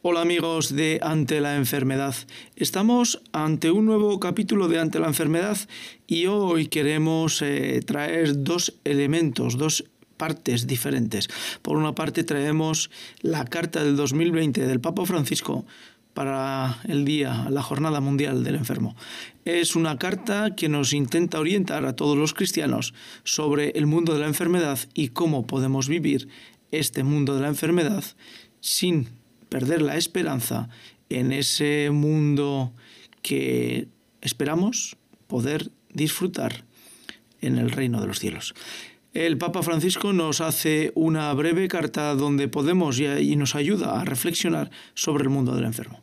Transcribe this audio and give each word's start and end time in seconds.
Hola 0.00 0.20
amigos 0.20 0.76
de 0.76 1.00
Ante 1.02 1.40
la 1.40 1.56
Enfermedad. 1.56 2.14
Estamos 2.54 3.20
ante 3.32 3.72
un 3.72 3.84
nuevo 3.84 4.20
capítulo 4.20 4.68
de 4.68 4.78
Ante 4.78 5.00
la 5.00 5.08
Enfermedad 5.08 5.58
y 6.06 6.26
hoy 6.26 6.68
queremos 6.68 7.42
eh, 7.42 7.80
traer 7.84 8.44
dos 8.44 8.74
elementos, 8.84 9.58
dos 9.58 9.86
partes 10.16 10.68
diferentes. 10.68 11.28
Por 11.62 11.76
una 11.76 11.96
parte 11.96 12.22
traemos 12.22 12.92
la 13.22 13.44
carta 13.44 13.82
del 13.82 13.96
2020 13.96 14.68
del 14.68 14.78
Papa 14.78 15.04
Francisco 15.04 15.66
para 16.14 16.78
el 16.86 17.04
día, 17.04 17.48
la 17.50 17.62
Jornada 17.62 18.00
Mundial 18.00 18.44
del 18.44 18.54
Enfermo. 18.54 18.94
Es 19.44 19.74
una 19.74 19.98
carta 19.98 20.54
que 20.54 20.68
nos 20.68 20.92
intenta 20.92 21.40
orientar 21.40 21.84
a 21.86 21.96
todos 21.96 22.16
los 22.16 22.34
cristianos 22.34 22.94
sobre 23.24 23.70
el 23.70 23.86
mundo 23.86 24.14
de 24.14 24.20
la 24.20 24.26
enfermedad 24.28 24.78
y 24.94 25.08
cómo 25.08 25.48
podemos 25.48 25.88
vivir 25.88 26.28
este 26.70 27.02
mundo 27.02 27.34
de 27.34 27.42
la 27.42 27.48
enfermedad 27.48 28.04
sin 28.60 29.17
perder 29.48 29.82
la 29.82 29.96
esperanza 29.96 30.68
en 31.08 31.32
ese 31.32 31.90
mundo 31.90 32.72
que 33.22 33.88
esperamos 34.20 34.96
poder 35.26 35.70
disfrutar 35.92 36.64
en 37.40 37.58
el 37.58 37.70
reino 37.70 38.00
de 38.00 38.06
los 38.06 38.18
cielos. 38.18 38.54
El 39.14 39.38
Papa 39.38 39.62
Francisco 39.62 40.12
nos 40.12 40.40
hace 40.40 40.92
una 40.94 41.32
breve 41.32 41.66
carta 41.68 42.14
donde 42.14 42.48
podemos 42.48 43.00
y 43.00 43.36
nos 43.36 43.54
ayuda 43.54 44.00
a 44.00 44.04
reflexionar 44.04 44.70
sobre 44.94 45.24
el 45.24 45.30
mundo 45.30 45.54
del 45.54 45.64
enfermo. 45.64 46.02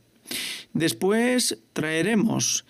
Después 0.73 1.59
traeremos 1.71 2.65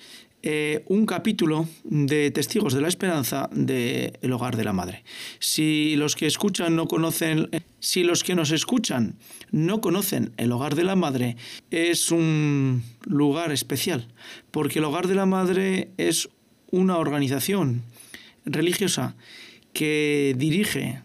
eh, 0.47 0.83
un 0.89 1.07
capítulo 1.07 1.67
de 1.83 2.29
Testigos 2.29 2.75
de 2.75 2.81
la 2.81 2.87
Esperanza 2.87 3.49
de 3.51 4.13
Hogar 4.31 4.55
de 4.55 4.63
la 4.63 4.73
Madre. 4.73 5.03
Si 5.39 5.95
los 5.95 6.15
que 6.15 6.27
escuchan 6.27 6.75
no 6.75 6.87
conocen, 6.87 7.49
si 7.79 8.03
los 8.03 8.23
que 8.23 8.35
nos 8.35 8.51
escuchan 8.51 9.17
no 9.55 9.79
conocen 9.79 10.33
El 10.35 10.51
Hogar 10.51 10.75
de 10.75 10.83
la 10.83 10.97
Madre, 10.97 11.37
es 11.71 12.11
un 12.11 12.83
lugar 13.05 13.53
especial, 13.53 14.09
porque 14.51 14.79
El 14.79 14.85
Hogar 14.85 15.07
de 15.07 15.15
la 15.15 15.25
Madre 15.25 15.91
es 15.95 16.27
una 16.71 16.97
organización 16.97 17.81
religiosa 18.43 19.15
que 19.71 20.35
dirige 20.37 21.03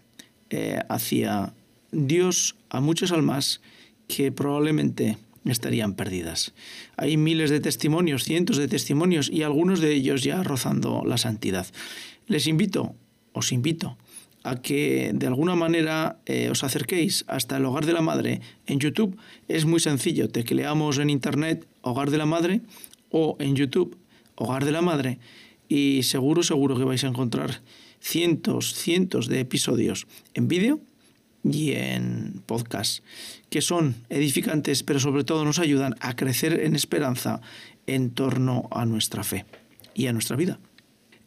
eh, 0.49 0.79
hacia 0.89 1.53
Dios 1.93 2.57
a 2.69 2.81
muchas 2.81 3.13
almas 3.13 3.61
que 4.09 4.33
probablemente 4.33 5.17
estarían 5.45 5.95
perdidas. 5.95 6.53
Hay 6.97 7.15
miles 7.15 7.51
de 7.51 7.61
testimonios, 7.61 8.25
cientos 8.25 8.57
de 8.57 8.67
testimonios 8.67 9.29
y 9.29 9.43
algunos 9.43 9.79
de 9.79 9.93
ellos 9.93 10.23
ya 10.23 10.43
rozando 10.43 11.03
la 11.05 11.17
santidad. 11.17 11.67
Les 12.27 12.47
invito, 12.47 12.95
os 13.31 13.53
invito, 13.53 13.97
a 14.43 14.61
que 14.61 15.11
de 15.13 15.27
alguna 15.27 15.55
manera 15.55 16.17
eh, 16.25 16.49
os 16.49 16.63
acerquéis 16.63 17.25
hasta 17.27 17.57
el 17.57 17.65
Hogar 17.65 17.85
de 17.85 17.93
la 17.93 18.01
Madre 18.01 18.41
en 18.65 18.79
YouTube. 18.79 19.17
Es 19.47 19.65
muy 19.65 19.79
sencillo, 19.79 20.27
te 20.27 20.41
tecleamos 20.41 20.97
en 20.97 21.09
Internet 21.09 21.67
Hogar 21.81 22.09
de 22.09 22.17
la 22.17 22.25
Madre 22.25 22.61
o 23.09 23.35
en 23.39 23.55
YouTube 23.55 23.97
Hogar 24.35 24.65
de 24.65 24.71
la 24.71 24.81
Madre 24.81 25.19
y 25.69 26.03
seguro, 26.03 26.43
seguro 26.43 26.75
que 26.75 26.83
vais 26.83 27.03
a 27.03 27.07
encontrar 27.07 27.61
cientos, 27.99 28.73
cientos 28.73 29.27
de 29.27 29.39
episodios 29.39 30.07
en 30.33 30.47
vídeo 30.47 30.81
y 31.43 31.71
en 31.71 32.41
podcast, 32.45 33.03
que 33.49 33.61
son 33.61 33.95
edificantes, 34.09 34.83
pero 34.83 34.99
sobre 34.99 35.23
todo 35.23 35.45
nos 35.45 35.59
ayudan 35.59 35.95
a 35.99 36.15
crecer 36.15 36.59
en 36.61 36.75
esperanza 36.75 37.41
en 37.87 38.11
torno 38.11 38.67
a 38.71 38.85
nuestra 38.85 39.23
fe 39.23 39.45
y 39.93 40.07
a 40.07 40.13
nuestra 40.13 40.35
vida. 40.35 40.59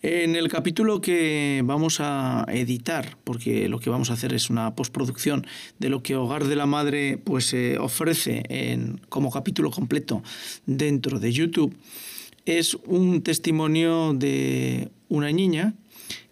En 0.06 0.36
el 0.36 0.48
capítulo 0.48 1.00
que 1.00 1.62
vamos 1.64 1.98
a 1.98 2.44
editar, 2.50 3.16
porque 3.24 3.70
lo 3.70 3.80
que 3.80 3.88
vamos 3.88 4.10
a 4.10 4.12
hacer 4.12 4.34
es 4.34 4.50
una 4.50 4.74
postproducción 4.74 5.46
de 5.78 5.88
lo 5.88 6.02
que 6.02 6.14
Hogar 6.14 6.44
de 6.44 6.56
la 6.56 6.66
Madre 6.66 7.16
pues, 7.16 7.54
eh, 7.54 7.78
ofrece 7.78 8.42
como 9.08 9.30
capítulo 9.30 9.70
completo 9.70 10.22
dentro 10.66 11.18
de 11.18 11.32
YouTube, 11.32 11.74
es 12.44 12.74
un 12.84 13.22
testimonio 13.22 14.12
de 14.12 14.90
una 15.08 15.32
niña 15.32 15.72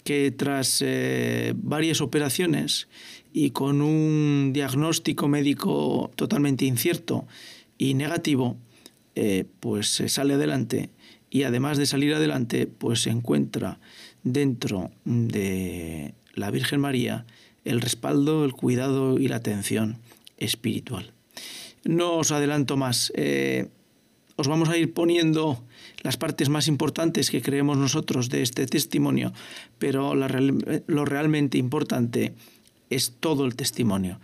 que 0.04 0.30
tras 0.32 0.82
eh, 0.84 1.54
varias 1.56 2.02
operaciones 2.02 2.88
y 3.32 3.52
con 3.52 3.80
un 3.80 4.50
diagnóstico 4.52 5.28
médico 5.28 6.10
totalmente 6.14 6.66
incierto 6.66 7.26
y 7.78 7.94
negativo, 7.94 8.58
eh, 9.14 9.46
pues 9.60 10.02
sale 10.08 10.34
adelante 10.34 10.90
y 11.32 11.44
además 11.44 11.78
de 11.78 11.86
salir 11.86 12.12
adelante, 12.12 12.66
pues 12.66 13.00
se 13.00 13.10
encuentra 13.10 13.80
dentro 14.22 14.90
de 15.06 16.12
la 16.34 16.50
Virgen 16.50 16.78
María 16.80 17.24
el 17.64 17.80
respaldo, 17.80 18.44
el 18.44 18.52
cuidado 18.52 19.18
y 19.18 19.28
la 19.28 19.36
atención 19.36 19.96
espiritual. 20.36 21.14
No 21.84 22.16
os 22.16 22.32
adelanto 22.32 22.76
más. 22.76 23.14
Eh, 23.16 23.68
os 24.36 24.46
vamos 24.46 24.68
a 24.68 24.76
ir 24.76 24.92
poniendo 24.92 25.64
las 26.02 26.18
partes 26.18 26.50
más 26.50 26.68
importantes 26.68 27.30
que 27.30 27.40
creemos 27.40 27.78
nosotros 27.78 28.28
de 28.28 28.42
este 28.42 28.66
testimonio, 28.66 29.32
pero 29.78 30.14
lo 30.14 31.04
realmente 31.06 31.56
importante 31.56 32.34
es 32.90 33.14
todo 33.20 33.46
el 33.46 33.56
testimonio. 33.56 34.20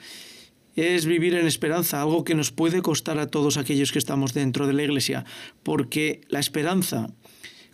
Es 0.78 1.06
vivir 1.06 1.34
en 1.34 1.44
esperanza, 1.44 2.00
algo 2.00 2.22
que 2.22 2.36
nos 2.36 2.52
puede 2.52 2.82
costar 2.82 3.18
a 3.18 3.26
todos 3.26 3.56
aquellos 3.56 3.90
que 3.90 3.98
estamos 3.98 4.32
dentro 4.32 4.68
de 4.68 4.74
la 4.74 4.84
iglesia, 4.84 5.24
porque 5.64 6.20
la 6.28 6.38
esperanza, 6.38 7.10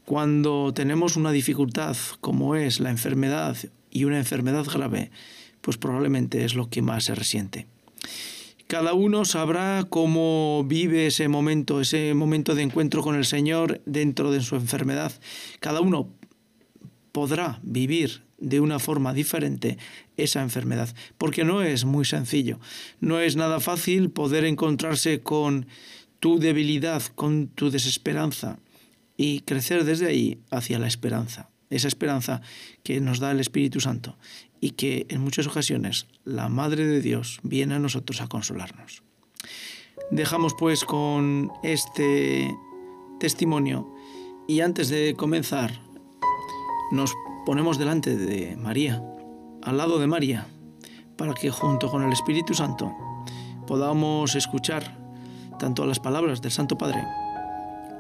cuando 0.07 0.73
tenemos 0.73 1.15
una 1.17 1.31
dificultad 1.31 1.99
como 2.23 2.57
es 2.57 2.81
la 2.81 2.89
enfermedad 2.89 3.59
y 3.91 4.05
una 4.05 4.17
enfermedad 4.17 4.65
grave, 4.65 5.11
pues 5.61 5.77
probablemente 5.77 6.47
es 6.47 6.55
lo 6.55 6.71
que 6.71 6.81
más 6.81 7.05
se 7.05 7.15
resiente. 7.15 7.67
Cada 8.69 8.95
uno 8.95 9.27
sabrá 9.27 9.85
cómo 9.87 10.65
vive 10.67 11.09
ese 11.09 11.29
momento, 11.29 11.83
ese 11.83 12.15
momento 12.15 12.55
de 12.55 12.63
encuentro 12.63 13.03
con 13.03 13.17
el 13.17 13.27
Señor 13.27 13.83
dentro 13.85 14.33
de 14.33 14.41
su 14.41 14.57
enfermedad. 14.57 15.13
Cada 15.61 15.83
uno 15.83 16.09
podrá 17.13 17.61
vivir 17.63 18.23
de 18.45 18.61
una 18.61 18.79
forma 18.79 19.15
diferente 19.15 19.79
esa 20.17 20.43
enfermedad, 20.43 20.95
porque 21.19 21.45
no 21.45 21.63
es 21.63 21.85
muy 21.85 22.05
sencillo, 22.05 22.61
no 23.01 23.19
es 23.19 23.37
nada 23.37 23.59
fácil 23.59 24.11
poder 24.11 24.45
encontrarse 24.45 25.21
con 25.21 25.67
tu 26.21 26.39
debilidad, 26.39 27.03
con 27.15 27.49
tu 27.49 27.71
desesperanza 27.71 28.59
y 29.17 29.41
crecer 29.41 29.85
desde 29.85 30.07
ahí 30.07 30.39
hacia 30.51 30.79
la 30.79 30.87
esperanza, 30.87 31.51
esa 31.71 31.89
esperanza 31.89 32.43
que 32.83 33.01
nos 33.01 33.19
da 33.19 33.31
el 33.31 33.41
Espíritu 33.41 33.81
Santo 33.81 34.17
y 34.61 34.71
que 34.71 35.07
en 35.09 35.21
muchas 35.21 35.47
ocasiones 35.47 36.07
la 36.25 36.49
Madre 36.49 36.87
de 36.87 37.01
Dios 37.01 37.41
viene 37.43 37.75
a 37.75 37.79
nosotros 37.79 38.21
a 38.21 38.29
consolarnos. 38.29 39.03
Dejamos 40.11 40.55
pues 40.59 40.85
con 40.85 41.51
este 41.63 42.55
testimonio 43.21 43.95
y 44.47 44.61
antes 44.61 44.89
de 44.89 45.15
comenzar 45.17 45.81
nos 46.93 47.15
ponemos 47.45 47.79
delante 47.79 48.17
de 48.17 48.57
María, 48.57 49.03
al 49.63 49.77
lado 49.77 49.99
de 49.99 50.07
María, 50.07 50.47
para 51.17 51.35
que 51.35 51.51
junto 51.51 51.91
con 51.91 52.03
el 52.03 52.13
Espíritu 52.13 52.55
Santo 52.55 52.93
podamos 53.67 54.35
escuchar 54.35 54.97
tanto 55.59 55.87
las 55.87 56.01
palabras 56.01 56.43
del 56.43 56.53
Santo 56.53 56.77
Padre 56.77 57.03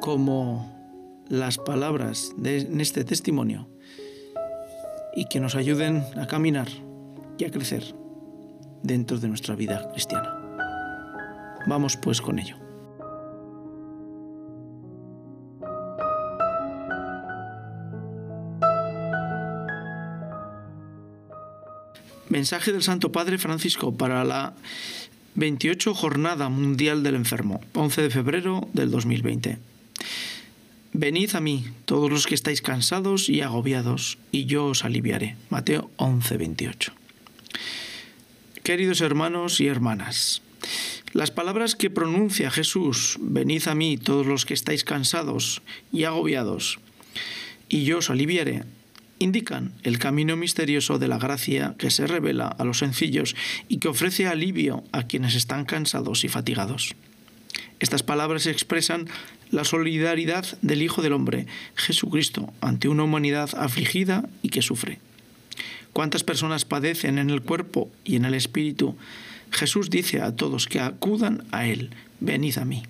como 0.00 0.70
las 1.28 1.58
palabras 1.58 2.32
de 2.36 2.58
en 2.60 2.80
este 2.80 3.04
testimonio 3.04 3.68
y 5.14 5.26
que 5.26 5.40
nos 5.40 5.54
ayuden 5.54 6.04
a 6.16 6.26
caminar 6.26 6.68
y 7.38 7.44
a 7.44 7.50
crecer 7.50 7.94
dentro 8.82 9.18
de 9.18 9.28
nuestra 9.28 9.54
vida 9.54 9.88
cristiana. 9.92 10.40
Vamos 11.66 11.96
pues 11.96 12.20
con 12.20 12.38
ello. 12.38 12.63
Mensaje 22.34 22.72
del 22.72 22.82
Santo 22.82 23.12
Padre 23.12 23.38
Francisco 23.38 23.96
para 23.96 24.24
la 24.24 24.54
28 25.36 25.94
Jornada 25.94 26.48
Mundial 26.48 27.04
del 27.04 27.14
Enfermo, 27.14 27.60
11 27.74 28.02
de 28.02 28.10
febrero 28.10 28.68
del 28.72 28.90
2020. 28.90 29.58
Venid 30.92 31.36
a 31.36 31.40
mí, 31.40 31.64
todos 31.84 32.10
los 32.10 32.26
que 32.26 32.34
estáis 32.34 32.60
cansados 32.60 33.28
y 33.28 33.40
agobiados, 33.42 34.18
y 34.32 34.46
yo 34.46 34.66
os 34.66 34.84
aliviaré. 34.84 35.36
Mateo 35.48 35.92
11, 35.94 36.36
28. 36.36 36.92
Queridos 38.64 39.00
hermanos 39.00 39.60
y 39.60 39.68
hermanas, 39.68 40.42
las 41.12 41.30
palabras 41.30 41.76
que 41.76 41.88
pronuncia 41.88 42.50
Jesús, 42.50 43.16
venid 43.20 43.68
a 43.68 43.76
mí 43.76 43.96
todos 43.96 44.26
los 44.26 44.44
que 44.44 44.54
estáis 44.54 44.82
cansados 44.82 45.62
y 45.92 46.02
agobiados, 46.02 46.80
y 47.68 47.84
yo 47.84 47.98
os 47.98 48.10
aliviaré, 48.10 48.64
indican 49.18 49.72
el 49.82 49.98
camino 49.98 50.36
misterioso 50.36 50.98
de 50.98 51.08
la 51.08 51.18
gracia 51.18 51.74
que 51.78 51.90
se 51.90 52.06
revela 52.06 52.48
a 52.48 52.64
los 52.64 52.78
sencillos 52.78 53.36
y 53.68 53.78
que 53.78 53.88
ofrece 53.88 54.26
alivio 54.26 54.84
a 54.92 55.04
quienes 55.04 55.34
están 55.34 55.64
cansados 55.64 56.24
y 56.24 56.28
fatigados. 56.28 56.94
Estas 57.80 58.02
palabras 58.02 58.46
expresan 58.46 59.08
la 59.50 59.64
solidaridad 59.64 60.46
del 60.62 60.82
Hijo 60.82 61.02
del 61.02 61.12
Hombre, 61.12 61.46
Jesucristo, 61.76 62.52
ante 62.60 62.88
una 62.88 63.04
humanidad 63.04 63.50
afligida 63.56 64.28
y 64.42 64.48
que 64.48 64.62
sufre. 64.62 64.98
¿Cuántas 65.92 66.24
personas 66.24 66.64
padecen 66.64 67.18
en 67.18 67.30
el 67.30 67.42
cuerpo 67.42 67.90
y 68.04 68.16
en 68.16 68.24
el 68.24 68.34
espíritu? 68.34 68.96
Jesús 69.50 69.90
dice 69.90 70.20
a 70.20 70.34
todos 70.34 70.66
que 70.66 70.80
acudan 70.80 71.44
a 71.52 71.66
Él, 71.66 71.90
venid 72.20 72.58
a 72.58 72.64
mí. 72.64 72.82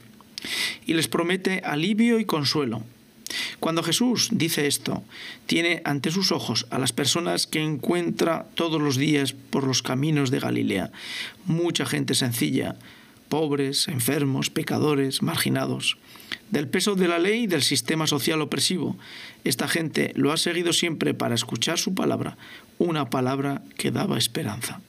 Y 0.86 0.94
les 0.94 1.08
promete 1.08 1.60
alivio 1.64 2.18
y 2.18 2.24
consuelo, 2.24 2.82
cuando 3.60 3.82
Jesús 3.82 4.28
dice 4.32 4.66
esto, 4.66 5.02
tiene 5.46 5.82
ante 5.84 6.10
sus 6.10 6.32
ojos 6.32 6.66
a 6.70 6.78
las 6.78 6.92
personas 6.92 7.46
que 7.46 7.62
encuentra 7.62 8.46
todos 8.54 8.80
los 8.80 8.96
días 8.96 9.32
por 9.32 9.64
los 9.64 9.82
caminos 9.82 10.30
de 10.30 10.40
Galilea, 10.40 10.90
mucha 11.44 11.86
gente 11.86 12.14
sencilla, 12.14 12.76
pobres, 13.28 13.88
enfermos, 13.88 14.50
pecadores, 14.50 15.22
marginados. 15.22 15.96
Del 16.50 16.68
peso 16.68 16.94
de 16.94 17.08
la 17.08 17.18
ley 17.18 17.44
y 17.44 17.46
del 17.46 17.62
sistema 17.62 18.06
social 18.06 18.40
opresivo, 18.40 18.96
esta 19.44 19.66
gente 19.66 20.12
lo 20.14 20.32
ha 20.32 20.36
seguido 20.36 20.72
siempre 20.72 21.14
para 21.14 21.34
escuchar 21.34 21.78
su 21.78 21.94
palabra, 21.94 22.36
una 22.78 23.10
palabra 23.10 23.62
que 23.76 23.90
daba 23.90 24.18
esperanza. 24.18 24.80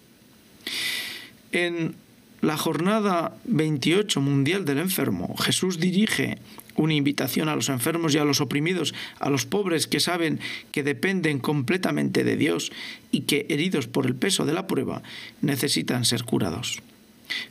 La 2.46 2.58
jornada 2.58 3.36
28 3.46 4.22
mundial 4.22 4.66
del 4.66 4.78
enfermo, 4.78 5.36
Jesús 5.38 5.80
dirige 5.80 6.38
una 6.76 6.94
invitación 6.94 7.50
a 7.50 7.56
los 7.56 7.70
enfermos 7.70 8.14
y 8.14 8.20
a 8.20 8.24
los 8.24 8.40
oprimidos, 8.40 8.94
a 9.20 9.32
los 9.32 9.48
pobres 9.48 9.88
que 9.88 10.00
saben 10.00 10.40
que 10.72 10.84
dependen 10.84 11.40
completamente 11.40 12.24
de 12.24 12.38
Dios 12.38 12.72
y 13.12 13.22
que, 13.22 13.48
heridos 13.50 13.88
por 13.88 14.06
el 14.06 14.16
peso 14.16 14.46
de 14.46 14.54
la 14.54 14.68
prueba, 14.68 15.02
necesitan 15.42 16.06
ser 16.06 16.24
curados. 16.24 16.84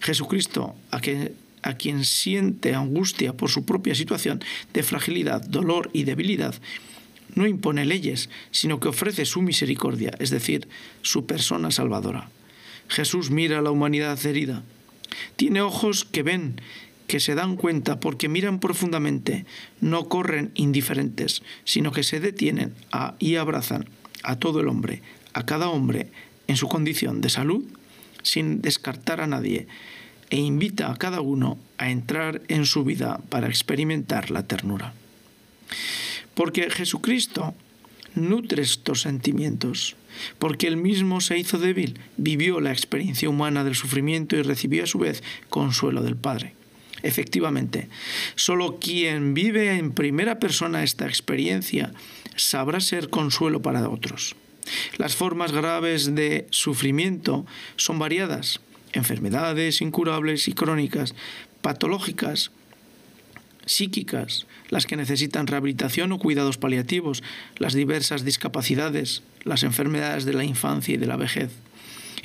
Jesucristo, 0.01 0.77
a, 0.93 1.01
a 1.63 1.75
quien 1.75 2.05
siente 2.05 2.75
angustia 2.75 3.33
por 3.33 3.51
su 3.51 3.65
propia 3.65 3.97
situación 3.97 4.45
de 4.73 4.85
fragilidad, 4.85 5.43
dolor 5.43 5.91
y 5.93 6.05
debilidad, 6.05 6.55
no 7.35 7.49
impone 7.49 7.85
leyes, 7.85 8.31
sino 8.53 8.79
que 8.79 8.89
ofrece 8.89 9.25
su 9.25 9.43
misericordia, 9.43 10.13
es 10.21 10.31
decir, 10.31 10.69
su 11.03 11.27
persona 11.27 11.73
salvadora. 11.73 12.31
Jesús 12.87 13.31
mira 13.31 13.59
a 13.59 13.63
la 13.63 13.73
humanidad 13.73 14.25
herida. 14.25 14.63
Tiene 15.37 15.61
ojos 15.61 16.05
que 16.05 16.23
ven 16.23 16.61
que 17.07 17.21
se 17.21 17.35
dan 17.35 17.57
cuenta 17.57 18.01
porque 18.01 18.29
miran 18.29 18.61
profundamente, 18.61 19.45
no 19.81 20.09
corren 20.09 20.51
indiferentes, 20.55 21.43
sino 21.65 21.93
que 21.93 22.03
se 22.03 22.21
detienen 22.21 22.75
y 23.19 23.37
abrazan 23.37 23.89
a 24.23 24.37
todo 24.37 24.61
el 24.61 24.69
hombre, 24.69 25.03
a 25.35 25.45
cada 25.45 25.69
hombre 25.69 26.09
en 26.47 26.57
su 26.57 26.69
condición 26.69 27.21
de 27.21 27.29
salud, 27.29 27.65
sin 28.23 28.63
descartar 28.63 29.21
a 29.21 29.27
nadie, 29.27 29.67
e 30.31 30.39
invita 30.39 30.91
a 30.91 30.97
cada 30.97 31.21
uno 31.21 31.59
a 31.77 31.91
entrar 31.91 32.41
en 32.49 32.65
su 32.65 32.85
vida 32.85 33.21
para 33.29 33.49
experimentar 33.49 34.31
la 34.31 34.43
ternura. 34.43 34.95
Porque 36.35 36.71
Jesucristo 36.71 37.55
nutre 38.15 38.63
estos 38.63 39.03
sentimientos, 39.03 39.97
porque 40.39 40.67
él 40.67 40.77
mismo 40.77 41.21
se 41.21 41.39
hizo 41.39 41.59
débil, 41.59 41.99
vivió 42.17 42.61
la 42.61 42.73
experiencia 42.73 43.29
humana 43.29 43.65
del 43.65 43.75
sufrimiento 43.75 44.37
y 44.37 44.43
recibió 44.43 44.85
a 44.85 44.87
su 44.87 44.99
vez 44.99 45.23
consuelo 45.49 46.03
del 46.03 46.17
Padre. 46.17 46.55
Efectivamente, 47.03 47.89
solo 48.35 48.79
quien 48.81 49.35
vive 49.35 49.77
en 49.77 49.93
primera 49.93 50.39
persona 50.39 50.83
esta 50.83 51.07
experiencia 51.07 51.93
sabrá 52.35 52.81
ser 52.81 53.11
consuelo 53.11 53.61
para 53.61 53.89
otros. 53.89 54.37
Las 54.97 55.15
formas 55.15 55.53
graves 55.53 56.15
de 56.15 56.47
sufrimiento 56.51 57.45
son 57.77 57.99
variadas, 57.99 58.61
enfermedades 58.93 59.83
incurables 59.83 60.49
y 60.49 60.55
crónicas, 60.55 61.15
patológicas, 61.61 62.51
psíquicas, 63.67 64.47
las 64.69 64.87
que 64.87 64.97
necesitan 64.97 65.47
rehabilitación 65.47 66.13
o 66.13 66.19
cuidados 66.19 66.59
paliativos, 66.59 67.23
las 67.59 67.75
diversas 67.75 68.25
discapacidades, 68.25 69.23
las 69.45 69.63
enfermedades 69.63 70.25
de 70.25 70.35
la 70.35 70.45
infancia 70.45 70.95
y 70.95 70.99
de 70.99 71.07
la 71.07 71.17
vejez. 71.17 71.51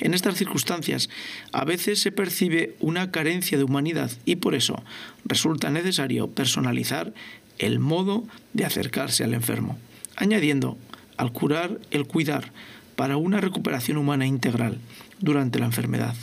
En 0.00 0.14
estas 0.14 0.36
circunstancias 0.36 1.10
a 1.52 1.64
veces 1.64 2.00
se 2.00 2.12
percibe 2.12 2.74
una 2.80 3.10
carencia 3.10 3.58
de 3.58 3.64
humanidad 3.64 4.10
y 4.24 4.36
por 4.36 4.54
eso 4.54 4.82
resulta 5.24 5.70
necesario 5.70 6.30
personalizar 6.30 7.12
el 7.58 7.78
modo 7.78 8.24
de 8.54 8.64
acercarse 8.64 9.24
al 9.24 9.34
enfermo, 9.34 9.78
añadiendo 10.16 10.78
al 11.18 11.32
curar 11.32 11.78
el 11.90 12.06
cuidar 12.06 12.52
para 12.96 13.18
una 13.18 13.40
recuperación 13.40 13.98
humana 13.98 14.26
integral 14.26 14.78
durante 15.20 15.58
la 15.58 15.66
enfermedad. 15.66 16.14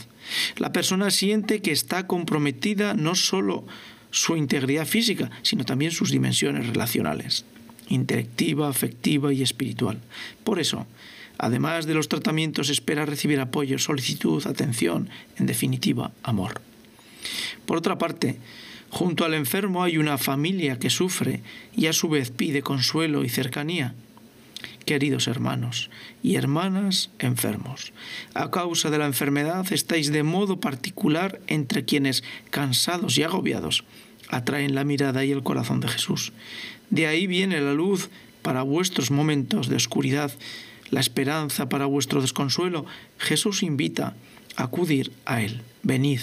La 0.57 0.71
persona 0.71 1.11
siente 1.11 1.61
que 1.61 1.71
está 1.71 2.07
comprometida 2.07 2.95
no 2.95 3.15
solo 3.15 3.65
su 4.11 4.35
integridad 4.35 4.85
física, 4.85 5.29
sino 5.41 5.65
también 5.65 5.91
sus 5.91 6.11
dimensiones 6.11 6.67
relacionales, 6.67 7.45
intelectiva, 7.89 8.69
afectiva 8.69 9.33
y 9.33 9.41
espiritual. 9.41 9.99
Por 10.43 10.59
eso, 10.59 10.87
Además 11.37 11.85
de 11.85 11.93
los 11.93 12.09
tratamientos, 12.09 12.69
espera 12.69 13.05
recibir 13.05 13.39
apoyo, 13.39 13.77
solicitud, 13.77 14.45
atención, 14.47 15.09
en 15.37 15.45
definitiva, 15.45 16.11
amor. 16.23 16.61
Por 17.65 17.77
otra 17.77 17.97
parte, 17.97 18.39
junto 18.89 19.23
al 19.23 19.33
enfermo 19.33 19.83
hay 19.83 19.97
una 19.97 20.17
familia 20.17 20.79
que 20.79 20.89
sufre 20.89 21.41
y 21.75 21.85
a 21.87 21.93
su 21.93 22.09
vez 22.09 22.31
pide 22.31 22.63
consuelo 22.63 23.23
y 23.23 23.29
cercanía. 23.29 23.93
Queridos 24.87 25.27
hermanos 25.27 25.89
y 26.23 26.35
hermanas 26.35 27.09
enfermos, 27.19 27.91
a 28.33 28.49
causa 28.51 28.89
de 28.89 28.97
la 28.97 29.05
enfermedad 29.05 29.65
estáis 29.73 30.13
de 30.13 30.23
modo 30.23 30.61
particular 30.61 31.41
entre 31.47 31.83
quienes, 31.83 32.23
cansados 32.51 33.17
y 33.17 33.23
agobiados, 33.23 33.83
atraen 34.29 34.75
la 34.75 34.85
mirada 34.85 35.25
y 35.25 35.31
el 35.33 35.43
corazón 35.43 35.81
de 35.81 35.89
Jesús. 35.89 36.31
De 36.89 37.05
ahí 37.05 37.27
viene 37.27 37.59
la 37.59 37.73
luz 37.73 38.09
para 38.41 38.61
vuestros 38.61 39.11
momentos 39.11 39.67
de 39.67 39.75
oscuridad 39.75 40.31
la 40.89 41.01
esperanza 41.01 41.67
para 41.67 41.85
vuestro 41.85 42.21
desconsuelo, 42.21 42.85
Jesús 43.17 43.63
invita 43.63 44.15
a 44.55 44.63
acudir 44.63 45.11
a 45.25 45.41
Él. 45.41 45.63
Venid. 45.83 46.21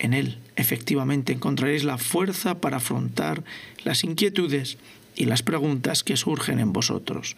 En 0.00 0.14
Él, 0.14 0.38
efectivamente, 0.56 1.32
encontraréis 1.32 1.84
la 1.84 1.96
fuerza 1.96 2.60
para 2.60 2.78
afrontar 2.78 3.44
las 3.84 4.02
inquietudes 4.02 4.78
y 5.20 5.26
las 5.26 5.42
preguntas 5.42 6.02
que 6.02 6.16
surgen 6.16 6.60
en 6.60 6.72
vosotros 6.72 7.36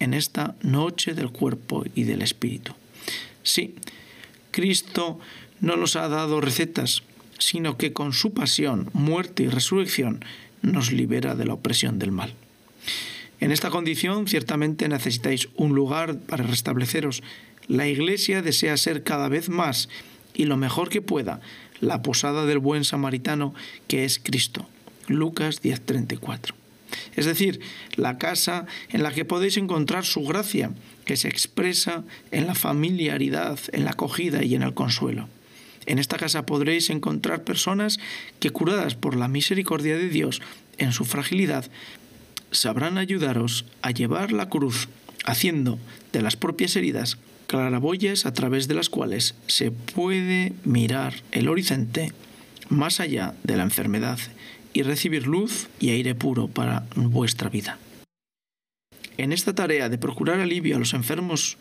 en 0.00 0.12
esta 0.12 0.54
noche 0.60 1.14
del 1.14 1.30
cuerpo 1.30 1.82
y 1.94 2.04
del 2.04 2.20
espíritu. 2.20 2.74
Sí, 3.42 3.74
Cristo 4.50 5.18
no 5.58 5.78
nos 5.78 5.96
ha 5.96 6.08
dado 6.08 6.42
recetas, 6.42 7.04
sino 7.38 7.78
que 7.78 7.94
con 7.94 8.12
su 8.12 8.34
pasión, 8.34 8.90
muerte 8.92 9.44
y 9.44 9.48
resurrección 9.48 10.22
nos 10.60 10.92
libera 10.92 11.34
de 11.34 11.46
la 11.46 11.54
opresión 11.54 11.98
del 11.98 12.12
mal. 12.12 12.34
En 13.40 13.50
esta 13.50 13.70
condición 13.70 14.28
ciertamente 14.28 14.86
necesitáis 14.90 15.48
un 15.56 15.74
lugar 15.74 16.18
para 16.18 16.44
restableceros. 16.44 17.22
La 17.66 17.88
Iglesia 17.88 18.42
desea 18.42 18.76
ser 18.76 19.04
cada 19.04 19.30
vez 19.30 19.48
más 19.48 19.88
y 20.34 20.44
lo 20.44 20.58
mejor 20.58 20.90
que 20.90 21.00
pueda 21.00 21.40
la 21.80 22.02
posada 22.02 22.44
del 22.44 22.58
buen 22.58 22.84
samaritano 22.84 23.54
que 23.88 24.04
es 24.04 24.18
Cristo. 24.18 24.68
Lucas 25.08 25.62
10:34. 25.62 26.61
Es 27.14 27.26
decir, 27.26 27.60
la 27.96 28.18
casa 28.18 28.66
en 28.90 29.02
la 29.02 29.12
que 29.12 29.24
podéis 29.24 29.56
encontrar 29.56 30.04
su 30.04 30.24
gracia, 30.24 30.72
que 31.04 31.16
se 31.16 31.28
expresa 31.28 32.04
en 32.30 32.46
la 32.46 32.54
familiaridad, 32.54 33.58
en 33.72 33.84
la 33.84 33.90
acogida 33.90 34.42
y 34.44 34.54
en 34.54 34.62
el 34.62 34.74
consuelo. 34.74 35.28
En 35.86 35.98
esta 35.98 36.16
casa 36.16 36.46
podréis 36.46 36.90
encontrar 36.90 37.42
personas 37.42 37.98
que 38.38 38.50
curadas 38.50 38.94
por 38.94 39.16
la 39.16 39.28
misericordia 39.28 39.96
de 39.96 40.08
Dios 40.08 40.40
en 40.78 40.92
su 40.92 41.04
fragilidad 41.04 41.70
sabrán 42.52 42.98
ayudaros 42.98 43.64
a 43.80 43.90
llevar 43.90 44.30
la 44.30 44.48
cruz, 44.48 44.88
haciendo 45.24 45.78
de 46.12 46.22
las 46.22 46.36
propias 46.36 46.76
heridas 46.76 47.18
claraboyas 47.46 48.26
a 48.26 48.32
través 48.32 48.68
de 48.68 48.74
las 48.74 48.88
cuales 48.88 49.34
se 49.46 49.70
puede 49.70 50.52
mirar 50.64 51.14
el 51.32 51.48
horizonte 51.48 52.12
más 52.68 53.00
allá 53.00 53.34
de 53.42 53.56
la 53.56 53.62
enfermedad 53.62 54.18
y 54.72 54.82
recibir 54.82 55.26
luz 55.26 55.68
y 55.80 55.90
aire 55.90 56.14
puro 56.14 56.48
para 56.48 56.84
vuestra 56.94 57.48
vida. 57.48 57.78
En 59.18 59.32
esta 59.32 59.54
tarea 59.54 59.88
de 59.88 59.98
procurar 59.98 60.40
alivio 60.40 60.76
a 60.76 60.78
los 60.78 60.94
enfermos 60.94 61.58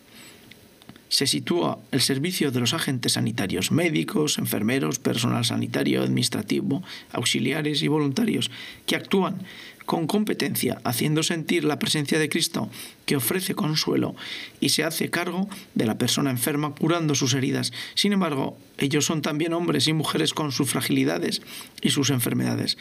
se 1.10 1.28
sitúa 1.28 1.78
el 1.92 2.00
servicio 2.00 2.52
de 2.52 2.62
los 2.62 2.74
agentes 2.74 3.14
sanitarios, 3.14 3.72
médicos, 3.72 4.38
enfermeros, 4.38 4.98
personal 4.98 5.44
sanitario, 5.44 6.04
administrativo, 6.04 6.84
auxiliares 7.12 7.84
y 7.84 7.90
voluntarios, 7.90 8.50
que 8.86 8.96
actúan 8.96 9.44
con 9.92 10.08
competencia, 10.08 10.80
haciendo 10.86 11.22
sentir 11.22 11.66
la 11.66 11.78
presencia 11.78 12.18
de 12.18 12.30
Cristo 12.30 12.70
que 13.06 13.18
ofrece 13.18 13.56
consuelo 13.56 14.16
y 14.62 14.70
se 14.70 14.86
hace 14.86 15.10
cargo 15.10 15.50
de 15.76 15.86
la 15.86 15.98
persona 15.98 16.32
enferma 16.32 16.74
curando 16.74 17.14
sus 17.14 17.34
heridas. 17.34 17.74
Sin 17.94 18.14
embargo, 18.14 18.58
ellos 18.78 19.04
son 19.04 19.22
también 19.22 19.52
hombres 19.52 19.90
y 19.90 19.94
mujeres 19.94 20.34
con 20.34 20.54
sus 20.54 20.70
fragilidades 20.70 21.42
y 21.82 21.90
sus 21.90 22.10
enfermedades. 22.10 22.78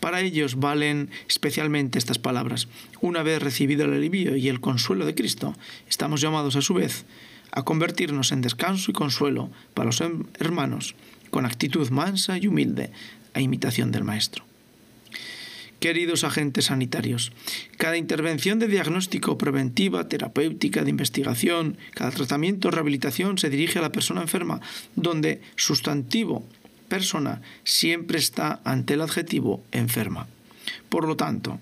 Para 0.00 0.20
ellos 0.20 0.58
valen 0.58 1.10
especialmente 1.28 1.96
estas 1.96 2.18
palabras. 2.18 2.66
Una 3.00 3.22
vez 3.22 3.40
recibido 3.40 3.84
el 3.84 3.92
alivio 3.92 4.34
y 4.34 4.48
el 4.48 4.58
consuelo 4.58 5.06
de 5.06 5.14
Cristo, 5.14 5.54
estamos 5.88 6.20
llamados 6.20 6.56
a 6.56 6.60
su 6.60 6.74
vez 6.74 7.04
a 7.52 7.62
convertirnos 7.62 8.32
en 8.32 8.40
descanso 8.40 8.90
y 8.90 8.94
consuelo 8.94 9.48
para 9.74 9.86
los 9.86 10.02
hermanos, 10.40 10.96
con 11.30 11.46
actitud 11.46 11.88
mansa 11.90 12.36
y 12.36 12.48
humilde, 12.48 12.90
a 13.32 13.40
imitación 13.40 13.92
del 13.92 14.02
Maestro. 14.02 14.47
Queridos 15.80 16.24
agentes 16.24 16.66
sanitarios, 16.66 17.30
cada 17.76 17.96
intervención 17.96 18.58
de 18.58 18.66
diagnóstico 18.66 19.38
preventiva, 19.38 20.08
terapéutica, 20.08 20.82
de 20.82 20.90
investigación, 20.90 21.78
cada 21.94 22.10
tratamiento 22.10 22.66
o 22.66 22.70
rehabilitación 22.72 23.38
se 23.38 23.48
dirige 23.48 23.78
a 23.78 23.82
la 23.82 23.92
persona 23.92 24.22
enferma, 24.22 24.60
donde 24.96 25.40
sustantivo 25.54 26.44
persona 26.88 27.42
siempre 27.62 28.18
está 28.18 28.60
ante 28.64 28.94
el 28.94 29.02
adjetivo 29.02 29.62
enferma. 29.70 30.26
Por 30.88 31.06
lo 31.06 31.16
tanto, 31.16 31.60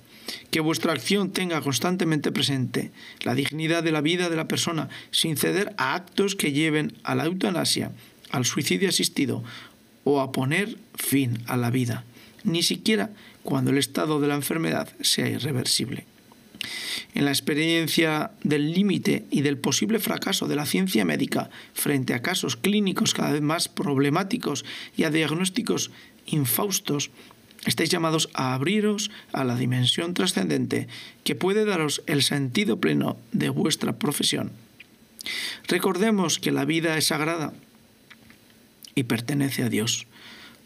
que 0.51 0.61
vuestra 0.61 0.93
acción 0.93 1.31
tenga 1.31 1.61
constantemente 1.61 2.33
presente 2.33 2.93
la 3.21 3.35
dignidad 3.35 3.83
de 3.83 3.93
la 3.93 4.01
vida 4.01 4.31
de 4.31 4.37
la 4.37 4.49
persona 4.49 4.89
sin 5.11 5.37
ceder 5.37 5.75
a 5.77 5.95
actos 5.95 6.35
que 6.37 6.53
lleven 6.53 6.95
a 7.03 7.15
la 7.15 7.27
eutanasia, 7.27 7.93
al 8.31 8.45
suicidio 8.45 8.89
asistido 8.89 9.45
o 10.05 10.21
a 10.21 10.33
poner 10.33 10.79
fin 10.95 11.43
a 11.47 11.57
la 11.57 11.71
vida, 11.71 12.05
ni 12.45 12.63
siquiera 12.63 13.11
cuando 13.47 13.71
el 13.71 13.79
estado 13.79 14.21
de 14.21 14.29
la 14.29 14.35
enfermedad 14.35 14.91
sea 15.01 15.29
irreversible. 15.29 16.05
En 17.15 17.25
la 17.25 17.31
experiencia 17.31 18.33
del 18.43 18.73
límite 18.73 19.25
y 19.31 19.41
del 19.41 19.57
posible 19.57 19.99
fracaso 19.99 20.49
de 20.49 20.57
la 20.57 20.67
ciencia 20.67 21.05
médica 21.05 21.49
frente 21.73 22.13
a 22.13 22.21
casos 22.21 22.57
clínicos 22.57 23.15
cada 23.15 23.33
vez 23.33 23.41
más 23.41 23.69
problemáticos 23.69 24.65
y 24.97 25.05
a 25.05 25.11
diagnósticos 25.11 25.91
infaustos, 26.27 27.11
estáis 27.65 27.89
llamados 27.89 28.29
a 28.35 28.53
abriros 28.53 29.11
a 29.33 29.45
la 29.45 29.57
dimensión 29.57 30.13
trascendente 30.13 30.89
que 31.25 31.37
puede 31.37 31.65
daros 31.65 32.03
el 32.07 32.23
sentido 32.23 32.81
pleno 32.81 33.17
de 33.33 33.49
vuestra 33.49 33.99
profesión. 33.99 34.53
Recordemos 35.69 36.39
que 36.39 36.53
la 36.53 36.65
vida 36.65 36.99
es 36.99 37.07
sagrada 37.07 37.53
y 38.95 39.05
pertenece 39.05 39.63
a 39.63 39.69
Dios. 39.69 40.07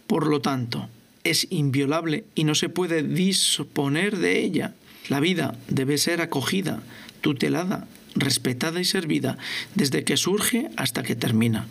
Por 0.06 0.26
lo 0.26 0.40
tanto, 0.40 0.88
es 1.24 1.46
inviolable 1.50 2.24
y 2.34 2.44
no 2.44 2.54
se 2.54 2.68
puede 2.68 3.02
disponer 3.02 4.18
de 4.18 4.40
ella. 4.40 4.74
La 5.08 5.20
vida 5.20 5.56
debe 5.68 5.98
ser 5.98 6.20
acogida, 6.20 6.82
tutelada, 7.20 7.86
respetada 8.14 8.80
y 8.80 8.84
servida 8.84 9.38
desde 9.74 10.04
que 10.04 10.16
surge 10.16 10.70
hasta 10.76 11.02
que 11.02 11.16
termina. 11.16 11.66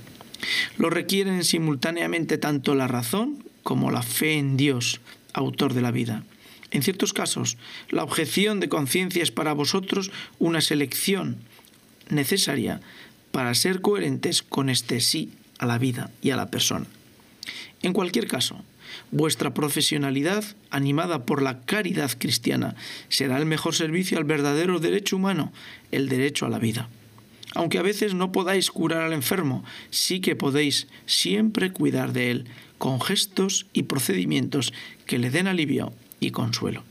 Lo 0.78 0.90
requieren 0.90 1.44
simultáneamente 1.44 2.38
tanto 2.38 2.76
la 2.76 2.88
razón 2.88 3.44
como 3.64 3.92
la 3.92 4.02
fe 4.02 4.34
en 4.34 4.58
Dios, 4.58 5.02
autor 5.34 5.74
de 5.74 5.82
la 5.82 5.92
vida. 5.92 6.24
En 6.72 6.84
ciertos 6.84 7.14
casos, 7.14 7.58
la 7.90 8.04
objeción 8.04 8.60
de 8.60 8.70
conciencia 8.70 9.24
es 9.24 9.32
para 9.32 9.54
vosotros 9.54 10.12
una 10.38 10.62
selección 10.62 11.38
necesaria 12.10 12.82
para 13.32 13.54
ser 13.54 13.82
coherentes 13.82 14.42
con 14.44 14.70
este 14.70 15.00
sí 15.02 15.32
a 15.58 15.66
la 15.66 15.78
vida 15.78 16.12
y 16.22 16.32
a 16.32 16.36
la 16.36 16.50
persona. 16.50 16.86
En 17.82 17.94
cualquier 17.94 18.28
caso, 18.28 18.64
Vuestra 19.12 19.54
profesionalidad, 19.54 20.44
animada 20.70 21.26
por 21.26 21.42
la 21.42 21.62
caridad 21.62 22.12
cristiana, 22.18 22.76
será 23.08 23.38
el 23.38 23.46
mejor 23.46 23.76
servicio 23.76 24.18
al 24.18 24.24
verdadero 24.24 24.80
derecho 24.80 25.16
humano, 25.16 25.52
el 25.92 26.10
derecho 26.10 26.46
a 26.46 26.50
la 26.50 26.60
vida. 26.60 26.90
Aunque 27.56 27.80
a 27.80 27.84
veces 27.84 28.14
no 28.14 28.32
podáis 28.32 28.70
curar 28.70 29.02
al 29.02 29.14
enfermo, 29.14 29.64
sí 29.90 30.20
que 30.20 30.36
podéis 30.36 30.88
siempre 31.08 31.72
cuidar 31.72 32.14
de 32.14 32.32
él, 32.32 32.46
con 32.78 33.02
gestos 33.02 33.66
y 33.74 33.84
procedimientos 33.84 34.74
que 35.06 35.18
le 35.18 35.32
den 35.32 35.48
alivio 35.48 35.92
y 36.20 36.32
consuelo. 36.32 36.84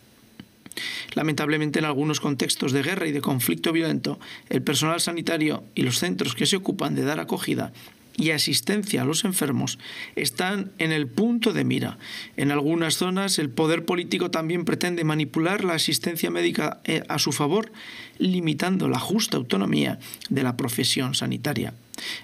Lamentablemente 1.14 1.78
en 1.78 1.84
algunos 1.84 2.20
contextos 2.20 2.72
de 2.72 2.82
guerra 2.82 3.06
y 3.06 3.12
de 3.12 3.20
conflicto 3.20 3.72
violento, 3.72 4.18
el 4.48 4.62
personal 4.62 5.00
sanitario 5.00 5.64
y 5.74 5.82
los 5.82 5.98
centros 5.98 6.34
que 6.34 6.46
se 6.46 6.56
ocupan 6.56 6.94
de 6.94 7.04
dar 7.04 7.20
acogida 7.20 7.72
y 8.18 8.32
asistencia 8.32 9.02
a 9.02 9.04
los 9.04 9.24
enfermos 9.24 9.78
están 10.16 10.72
en 10.78 10.92
el 10.92 11.06
punto 11.06 11.52
de 11.52 11.64
mira. 11.64 11.98
En 12.36 12.50
algunas 12.50 12.96
zonas 12.96 13.38
el 13.38 13.48
poder 13.48 13.84
político 13.84 14.30
también 14.30 14.64
pretende 14.64 15.04
manipular 15.04 15.64
la 15.64 15.74
asistencia 15.74 16.30
médica 16.30 16.80
eh, 16.84 17.04
a 17.08 17.18
su 17.18 17.32
favor, 17.32 17.72
limitando 18.18 18.88
la 18.88 18.98
justa 18.98 19.36
autonomía 19.36 20.00
de 20.28 20.42
la 20.42 20.56
profesión 20.56 21.14
sanitaria. 21.14 21.72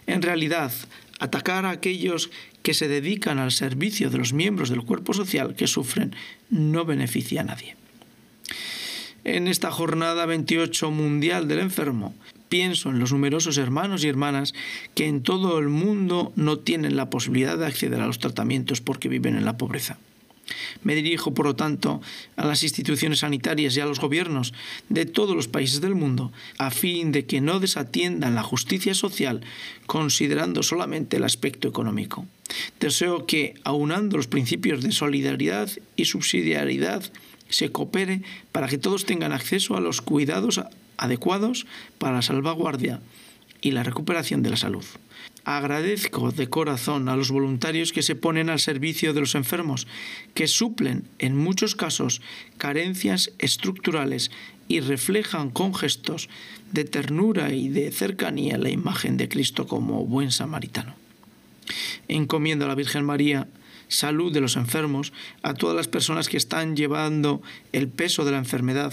En 0.06 0.20
realidad, 0.20 0.72
atacar 1.20 1.64
a 1.64 1.70
aquellos 1.70 2.30
que 2.62 2.74
se 2.74 2.88
dedican 2.88 3.38
al 3.38 3.52
servicio 3.52 4.10
de 4.10 4.18
los 4.18 4.32
miembros 4.32 4.70
del 4.70 4.82
cuerpo 4.82 5.14
social 5.14 5.54
que 5.54 5.68
sufren 5.68 6.14
no 6.50 6.84
beneficia 6.84 7.42
a 7.42 7.44
nadie. 7.44 7.76
En 9.22 9.48
esta 9.48 9.70
jornada 9.70 10.26
28 10.26 10.90
mundial 10.90 11.48
del 11.48 11.60
enfermo, 11.60 12.14
pienso 12.48 12.90
en 12.90 12.98
los 12.98 13.12
numerosos 13.12 13.58
hermanos 13.58 14.04
y 14.04 14.08
hermanas 14.08 14.54
que 14.94 15.06
en 15.06 15.22
todo 15.22 15.58
el 15.58 15.68
mundo 15.68 16.32
no 16.36 16.58
tienen 16.58 16.96
la 16.96 17.10
posibilidad 17.10 17.58
de 17.58 17.66
acceder 17.66 18.00
a 18.00 18.06
los 18.06 18.18
tratamientos 18.18 18.80
porque 18.80 19.08
viven 19.08 19.36
en 19.36 19.44
la 19.44 19.58
pobreza. 19.58 19.98
Me 20.82 20.94
dirijo, 20.94 21.32
por 21.32 21.46
lo 21.46 21.56
tanto, 21.56 22.02
a 22.36 22.44
las 22.44 22.62
instituciones 22.62 23.20
sanitarias 23.20 23.76
y 23.76 23.80
a 23.80 23.86
los 23.86 24.00
gobiernos 24.00 24.52
de 24.88 25.06
todos 25.06 25.34
los 25.34 25.48
países 25.48 25.80
del 25.80 25.94
mundo, 25.94 26.32
a 26.58 26.70
fin 26.70 27.12
de 27.12 27.24
que 27.24 27.40
no 27.40 27.60
desatiendan 27.60 28.34
la 28.34 28.42
justicia 28.42 28.94
social 28.94 29.40
considerando 29.86 30.62
solamente 30.62 31.16
el 31.16 31.24
aspecto 31.24 31.68
económico. 31.68 32.26
Deseo 32.78 33.26
que, 33.26 33.54
aunando 33.64 34.16
los 34.16 34.26
principios 34.26 34.82
de 34.82 34.92
solidaridad 34.92 35.70
y 35.96 36.04
subsidiariedad, 36.04 37.02
se 37.48 37.70
coopere 37.70 38.22
para 38.52 38.68
que 38.68 38.78
todos 38.78 39.06
tengan 39.06 39.32
acceso 39.32 39.76
a 39.76 39.80
los 39.80 40.00
cuidados 40.00 40.60
adecuados 40.96 41.66
para 41.98 42.16
la 42.16 42.22
salvaguardia 42.22 43.00
y 43.60 43.70
la 43.70 43.82
recuperación 43.82 44.42
de 44.42 44.50
la 44.50 44.56
salud. 44.56 44.84
Agradezco 45.44 46.30
de 46.30 46.48
corazón 46.48 47.08
a 47.08 47.16
los 47.16 47.30
voluntarios 47.30 47.92
que 47.92 48.02
se 48.02 48.14
ponen 48.14 48.48
al 48.48 48.60
servicio 48.60 49.12
de 49.12 49.20
los 49.20 49.34
enfermos, 49.34 49.86
que 50.32 50.48
suplen 50.48 51.04
en 51.18 51.36
muchos 51.36 51.74
casos 51.74 52.22
carencias 52.56 53.30
estructurales 53.38 54.30
y 54.68 54.80
reflejan 54.80 55.50
con 55.50 55.74
gestos 55.74 56.28
de 56.72 56.84
ternura 56.84 57.52
y 57.52 57.68
de 57.68 57.92
cercanía 57.92 58.56
la 58.56 58.70
imagen 58.70 59.16
de 59.16 59.28
Cristo 59.28 59.66
como 59.66 60.06
buen 60.06 60.30
samaritano. 60.30 60.94
Encomiendo 62.08 62.64
a 62.64 62.68
la 62.68 62.74
Virgen 62.74 63.04
María 63.04 63.46
salud 63.88 64.32
de 64.32 64.40
los 64.40 64.56
enfermos, 64.56 65.12
a 65.42 65.54
todas 65.54 65.76
las 65.76 65.88
personas 65.88 66.28
que 66.28 66.36
están 66.36 66.76
llevando 66.76 67.42
el 67.72 67.88
peso 67.88 68.24
de 68.24 68.32
la 68.32 68.38
enfermedad, 68.38 68.92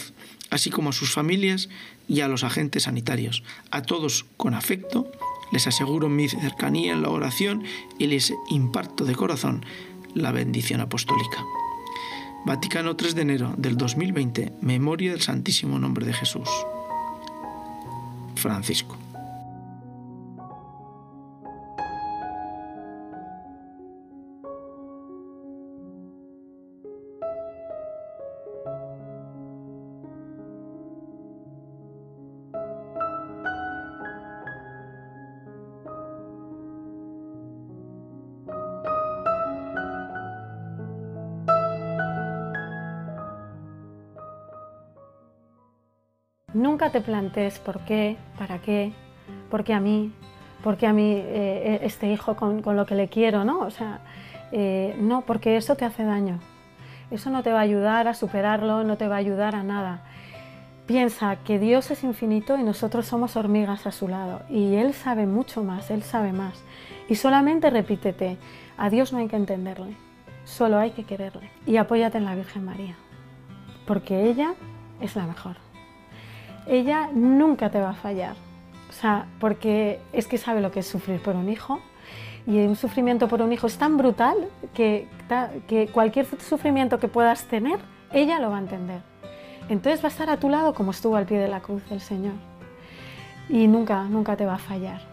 así 0.51 0.69
como 0.69 0.91
a 0.91 0.93
sus 0.93 1.11
familias 1.11 1.69
y 2.07 2.21
a 2.21 2.27
los 2.27 2.43
agentes 2.43 2.83
sanitarios. 2.83 3.43
A 3.71 3.81
todos 3.81 4.25
con 4.37 4.53
afecto 4.53 5.11
les 5.51 5.65
aseguro 5.65 6.07
mi 6.07 6.29
cercanía 6.29 6.93
en 6.93 7.01
la 7.01 7.09
oración 7.09 7.63
y 7.97 8.07
les 8.07 8.33
imparto 8.49 9.05
de 9.05 9.15
corazón 9.15 9.65
la 10.13 10.31
bendición 10.31 10.81
apostólica. 10.81 11.43
Vaticano 12.45 12.95
3 12.95 13.15
de 13.15 13.21
enero 13.21 13.53
del 13.57 13.77
2020, 13.77 14.53
Memoria 14.61 15.11
del 15.11 15.21
Santísimo 15.21 15.79
Nombre 15.79 16.05
de 16.05 16.13
Jesús. 16.13 16.49
Francisco. 18.35 19.00
Te 46.91 47.01
plantees 47.01 47.59
por 47.59 47.79
qué, 47.81 48.17
para 48.37 48.59
qué, 48.59 48.91
por 49.49 49.63
qué 49.63 49.73
a 49.73 49.79
mí, 49.79 50.11
por 50.63 50.77
qué 50.77 50.87
a 50.87 50.93
mí 50.93 51.13
eh, 51.15 51.79
este 51.83 52.11
hijo 52.11 52.35
con, 52.35 52.61
lo 52.63 52.85
que 52.85 52.95
le 52.95 53.07
quiero, 53.07 53.43
¿no? 53.45 53.59
O 53.59 53.69
sea, 53.69 54.01
eh, 54.51 54.95
no, 54.99 55.21
porque 55.21 55.57
eso 55.57 55.75
te 55.75 55.85
hace 55.85 56.03
daño. 56.03 56.39
Eso 57.09 57.29
no 57.29 57.43
te 57.43 57.51
va 57.51 57.59
a 57.59 57.63
ayudar 57.63 58.07
a 58.07 58.13
superarlo, 58.13 58.83
no 58.83 58.97
te 58.97 59.07
va 59.07 59.15
a 59.15 59.19
ayudar 59.19 59.55
a 59.55 59.63
nada. 59.63 60.03
Piensa 60.85 61.37
que 61.37 61.59
Dios 61.59 61.91
es 61.91 62.03
infinito 62.03 62.57
y 62.57 62.63
nosotros 62.63 63.05
somos 63.05 63.35
hormigas 63.35 63.87
a 63.87 63.91
su 63.91 64.07
lado. 64.07 64.41
Y 64.49 64.75
Él 64.75 64.93
sabe 64.93 65.25
mucho 65.25 65.63
más, 65.63 65.91
Él 65.91 66.03
sabe 66.03 66.33
más. 66.33 66.63
Y 67.07 67.15
solamente 67.15 67.69
repítete, 67.69 68.37
a 68.77 68.89
Dios 68.89 69.13
no 69.13 69.19
hay 69.19 69.27
que 69.27 69.35
entenderle, 69.35 69.95
solo 70.43 70.77
hay 70.77 70.91
que 70.91 71.05
quererle. 71.05 71.49
Y 71.65 71.77
apóyate 71.77 72.17
en 72.17 72.25
la 72.25 72.35
Virgen 72.35 72.65
María 72.65 72.95
porque 73.85 74.29
ella 74.29 74.53
es 75.01 75.15
la 75.15 75.27
mejor. 75.27 75.57
Ella 76.67 77.09
nunca 77.13 77.69
te 77.69 77.79
va 77.79 77.89
a 77.89 77.93
fallar. 77.93 78.35
O 78.89 78.93
sea, 78.93 79.25
porque 79.39 79.99
es 80.13 80.27
que 80.27 80.37
sabe 80.37 80.61
lo 80.61 80.71
que 80.71 80.81
es 80.81 80.87
sufrir 80.87 81.21
por 81.21 81.35
un 81.35 81.49
hijo. 81.49 81.79
Y 82.47 82.59
un 82.59 82.75
sufrimiento 82.75 83.27
por 83.27 83.41
un 83.41 83.53
hijo 83.53 83.67
es 83.67 83.77
tan 83.77 83.97
brutal 83.97 84.35
que, 84.73 85.07
que 85.67 85.87
cualquier 85.87 86.25
sufrimiento 86.41 86.99
que 86.99 87.07
puedas 87.07 87.45
tener, 87.45 87.79
ella 88.11 88.39
lo 88.39 88.49
va 88.49 88.57
a 88.57 88.61
entender. 88.61 89.01
Entonces 89.69 90.03
va 90.03 90.07
a 90.07 90.11
estar 90.11 90.29
a 90.29 90.37
tu 90.37 90.49
lado 90.49 90.73
como 90.73 90.91
estuvo 90.91 91.15
al 91.15 91.25
pie 91.25 91.37
de 91.37 91.47
la 91.47 91.61
cruz 91.61 91.87
del 91.89 92.01
Señor. 92.01 92.33
Y 93.47 93.67
nunca, 93.67 94.03
nunca 94.03 94.35
te 94.35 94.45
va 94.45 94.55
a 94.55 94.59
fallar. 94.59 95.10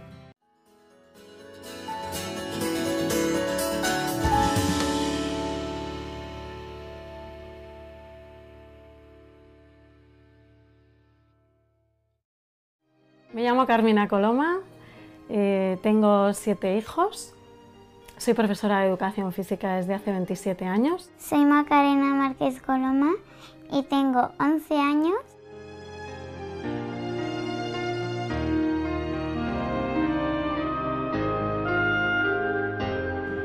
Llamo 13.58 13.66
Carmina 13.66 14.06
Coloma, 14.06 14.60
eh, 15.28 15.78
tengo 15.82 16.32
siete 16.32 16.76
hijos, 16.76 17.34
soy 18.16 18.34
profesora 18.34 18.78
de 18.78 18.86
educación 18.86 19.32
física 19.32 19.74
desde 19.74 19.94
hace 19.94 20.12
27 20.12 20.64
años. 20.64 21.10
Soy 21.18 21.44
Macarena 21.44 22.14
Márquez 22.14 22.62
Coloma 22.62 23.14
y 23.72 23.82
tengo 23.82 24.30
11 24.38 24.78
años. 24.78 25.18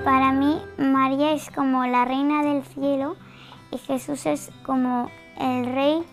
Para 0.06 0.32
mí 0.32 0.62
María 0.78 1.32
es 1.32 1.50
como 1.50 1.88
la 1.88 2.06
reina 2.06 2.44
del 2.44 2.62
cielo 2.66 3.16
y 3.72 3.80
Jesús 3.80 4.28
es 4.28 4.52
como 4.64 5.10
el 5.40 5.74
rey, 5.74 6.04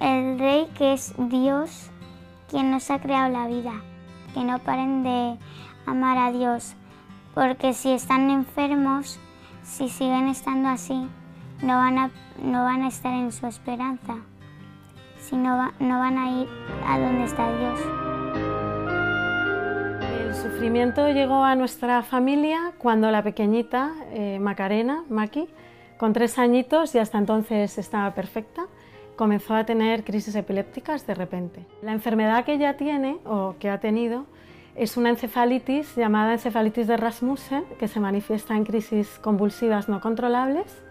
el 0.00 0.36
rey 0.40 0.68
que 0.76 0.94
es 0.94 1.14
Dios 1.16 1.92
quien 2.48 2.70
nos 2.70 2.90
ha 2.90 3.00
creado 3.00 3.30
la 3.30 3.46
vida, 3.46 3.72
que 4.32 4.44
no 4.44 4.58
paren 4.58 5.02
de 5.02 5.38
amar 5.86 6.18
a 6.18 6.32
Dios, 6.32 6.74
porque 7.34 7.72
si 7.74 7.92
están 7.92 8.30
enfermos, 8.30 9.18
si 9.62 9.88
siguen 9.88 10.28
estando 10.28 10.68
así, 10.68 11.08
no 11.62 11.76
van 11.76 11.98
a, 11.98 12.10
no 12.42 12.64
van 12.64 12.82
a 12.82 12.88
estar 12.88 13.12
en 13.12 13.32
su 13.32 13.46
esperanza, 13.46 14.16
sino 15.18 15.72
no 15.78 15.98
van 15.98 16.18
a 16.18 16.42
ir 16.42 16.48
a 16.86 16.98
donde 16.98 17.24
está 17.24 17.48
Dios. 17.58 17.80
El 20.18 20.34
sufrimiento 20.34 21.08
llegó 21.10 21.44
a 21.44 21.54
nuestra 21.54 22.02
familia 22.02 22.72
cuando 22.78 23.10
la 23.10 23.22
pequeñita 23.22 23.92
eh, 24.10 24.38
Macarena, 24.40 25.04
Maki, 25.08 25.48
con 25.96 26.12
tres 26.12 26.38
añitos 26.38 26.94
y 26.94 26.98
hasta 26.98 27.18
entonces 27.18 27.78
estaba 27.78 28.14
perfecta, 28.14 28.66
comenzó 29.16 29.54
a 29.54 29.64
tener 29.64 30.04
crisis 30.04 30.34
epilépticas 30.34 31.06
de 31.06 31.14
repente. 31.14 31.66
La 31.82 31.92
enfermedad 31.92 32.44
que 32.44 32.54
ella 32.54 32.76
tiene 32.76 33.18
o 33.24 33.56
que 33.58 33.70
ha 33.70 33.80
tenido 33.80 34.26
es 34.74 34.96
una 34.96 35.10
encefalitis 35.10 35.94
llamada 35.94 36.32
encefalitis 36.32 36.86
de 36.86 36.96
Rasmussen 36.96 37.64
que 37.78 37.88
se 37.88 38.00
manifiesta 38.00 38.56
en 38.56 38.64
crisis 38.64 39.18
convulsivas 39.20 39.88
no 39.88 40.00
controlables 40.00 40.84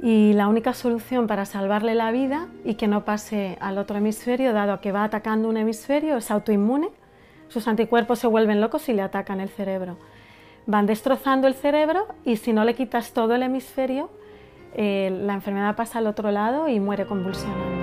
y 0.00 0.32
la 0.34 0.48
única 0.48 0.74
solución 0.74 1.26
para 1.26 1.44
salvarle 1.44 1.94
la 1.94 2.12
vida 2.12 2.48
y 2.64 2.74
que 2.74 2.86
no 2.86 3.04
pase 3.04 3.58
al 3.60 3.78
otro 3.78 3.98
hemisferio, 3.98 4.52
dado 4.52 4.80
que 4.80 4.92
va 4.92 5.04
atacando 5.04 5.48
un 5.48 5.56
hemisferio, 5.56 6.16
es 6.18 6.30
autoinmune. 6.30 6.90
Sus 7.48 7.66
anticuerpos 7.66 8.18
se 8.18 8.26
vuelven 8.26 8.60
locos 8.60 8.88
y 8.88 8.92
le 8.92 9.02
atacan 9.02 9.40
el 9.40 9.48
cerebro. 9.48 9.96
Van 10.66 10.86
destrozando 10.86 11.48
el 11.48 11.54
cerebro 11.54 12.06
y 12.24 12.36
si 12.36 12.52
no 12.52 12.64
le 12.64 12.74
quitas 12.74 13.12
todo 13.12 13.34
el 13.34 13.42
hemisferio, 13.42 14.10
eh, 14.74 15.10
la 15.22 15.34
enfermedad 15.34 15.76
pasa 15.76 15.98
al 15.98 16.06
otro 16.06 16.30
lado 16.30 16.68
y 16.68 16.80
muere 16.80 17.06
convulsionando. 17.06 17.78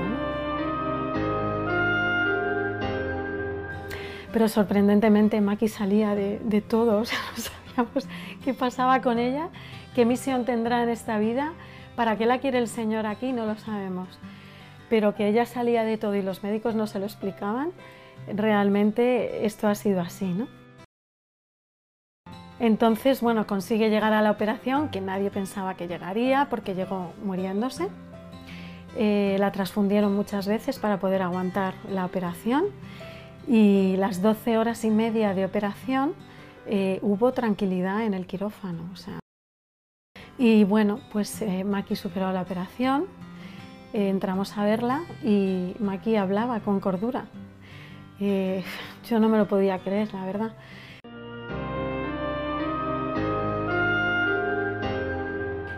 Pero 4.32 4.50
sorprendentemente 4.50 5.40
Maki 5.40 5.68
salía 5.68 6.14
de, 6.14 6.40
de 6.40 6.62
todo, 6.62 7.00
o 7.00 7.06
sea, 7.06 7.20
no 7.36 7.42
sabíamos 7.42 8.08
qué 8.44 8.54
pasaba 8.54 9.02
con 9.02 9.18
ella, 9.18 9.50
qué 9.96 10.06
misión 10.06 10.46
tendrá 10.46 10.84
en 10.84 10.90
esta 10.90 11.18
vida, 11.20 11.54
para 11.96 12.18
qué 12.18 12.26
la 12.26 12.40
quiere 12.40 12.60
el 12.60 12.68
Señor 12.68 13.06
aquí, 13.06 13.32
no 13.32 13.46
lo 13.46 13.56
sabemos. 13.56 14.10
Pero 14.90 15.16
que 15.16 15.28
ella 15.28 15.46
salía 15.46 15.84
de 15.84 15.98
todo 15.98 16.16
y 16.16 16.22
los 16.22 16.44
médicos 16.44 16.76
no 16.76 16.86
se 16.86 17.00
lo 17.00 17.06
explicaban, 17.06 17.72
realmente 18.28 19.46
esto 19.46 19.68
ha 19.68 19.76
sido 19.76 20.02
así, 20.02 20.26
¿no? 20.26 20.48
Entonces, 22.60 23.22
bueno, 23.22 23.46
consigue 23.48 23.90
llegar 23.90 24.14
a 24.14 24.22
la 24.22 24.32
operación, 24.32 24.90
que 24.90 25.02
nadie 25.02 25.30
pensaba 25.30 25.76
que 25.76 25.88
llegaría 25.88 26.48
porque 26.50 26.74
llegó 26.74 27.14
muriéndose. 27.24 27.90
Eh, 28.98 29.36
la 29.40 29.52
transfundieron 29.52 30.16
muchas 30.16 30.48
veces 30.48 30.80
para 30.80 31.00
poder 31.00 31.22
aguantar 31.22 31.74
la 31.90 32.06
operación 32.06 32.68
y 33.46 33.98
las 33.98 34.22
12 34.22 34.58
horas 34.58 34.86
y 34.86 34.90
media 34.90 35.34
de 35.34 35.44
operación 35.44 36.14
eh, 36.66 37.00
hubo 37.02 37.34
tranquilidad 37.34 38.06
en 38.06 38.14
el 38.14 38.26
quirófano. 38.26 38.90
Y 40.38 40.64
bueno, 40.64 41.02
pues 41.12 41.42
eh, 41.42 41.66
Maki 41.66 41.98
superó 41.98 42.32
la 42.32 42.42
operación, 42.42 43.06
entramos 43.92 44.58
a 44.58 44.64
verla 44.64 45.04
y 45.24 45.76
Maki 45.80 46.16
hablaba 46.16 46.62
con 46.62 46.80
cordura. 46.80 47.26
yo 48.18 49.20
no 49.20 49.28
me 49.28 49.38
lo 49.38 49.48
podía 49.48 49.80
creer, 49.80 50.14
la 50.14 50.26
verdad. 50.26 50.54